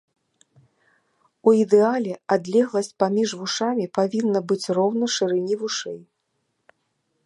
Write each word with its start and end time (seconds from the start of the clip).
У 1.51 1.53
ідэале 1.63 2.13
адлегласць 2.37 2.91
паміж 3.05 3.29
вушамі 3.43 3.85
павінна 3.99 4.39
быць 4.53 4.67
роўна 4.81 5.05
шырыні 5.19 5.55
вушэй. 5.63 5.99